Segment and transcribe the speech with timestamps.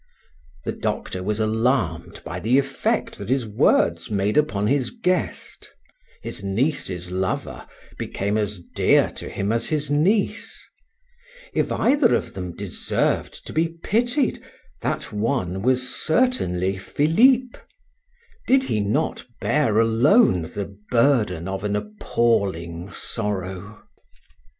[0.65, 5.75] The doctor was alarmed by the effect that his words made upon his guest;
[6.23, 7.67] his niece's lover
[7.99, 10.67] became as dear to him as his niece.
[11.53, 14.41] If either of them deserved to be pitied,
[14.81, 17.57] that one was certainly Philip;
[18.47, 23.83] did he not bear alone the burden of an appalling sorrow?